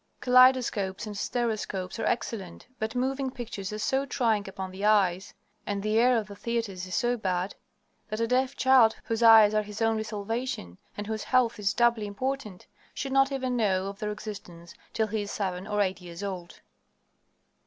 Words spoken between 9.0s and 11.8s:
whose eyes are his only salvation, and whose health is